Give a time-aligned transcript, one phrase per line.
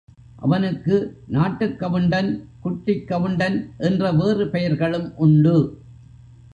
[0.35, 1.17] அவனுக்கு
[1.27, 2.49] நாட்டுக் கவுண்டன்,
[2.59, 3.71] குட்டிக் கவுண்டன்
[3.77, 5.81] என்ற வேறு பெயர்களும் உண்டு.